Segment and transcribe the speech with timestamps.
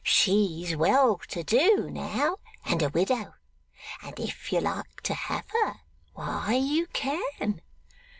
[0.03, 3.35] She's well to do now, and a widow.
[4.01, 5.75] And if you like to have her,
[6.15, 7.61] why you can.